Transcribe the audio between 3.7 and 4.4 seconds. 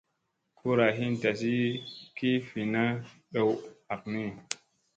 ɦak ni.